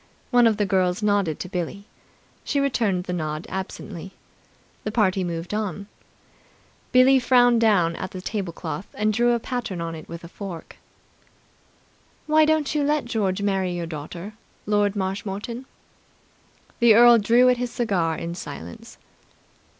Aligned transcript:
One 0.31 0.47
of 0.47 0.57
the 0.57 0.65
girls 0.65 1.03
nodded 1.03 1.39
to 1.41 1.47
Billie. 1.47 1.85
She 2.43 2.59
returned 2.59 3.03
the 3.03 3.13
nod 3.13 3.45
absently. 3.49 4.13
The 4.83 4.91
party 4.91 5.23
moved 5.23 5.53
on. 5.53 5.85
Billie 6.91 7.19
frowned 7.19 7.61
down 7.61 7.95
at 7.97 8.09
the 8.09 8.19
tablecloth 8.19 8.87
and 8.95 9.13
drew 9.13 9.33
a 9.33 9.39
pattern 9.39 9.79
on 9.79 9.93
it 9.93 10.09
with 10.09 10.23
a 10.23 10.27
fork. 10.27 10.77
"Why 12.25 12.45
don't 12.45 12.73
you 12.73 12.81
let 12.83 13.05
George 13.05 13.43
marry 13.43 13.73
your 13.75 13.85
daughter, 13.85 14.33
Lord 14.65 14.95
Marshmoreton?" 14.95 15.65
The 16.79 16.95
earl 16.95 17.19
drew 17.19 17.47
at 17.49 17.57
his 17.57 17.71
cigar 17.71 18.17
in 18.17 18.33
silence. 18.33 18.97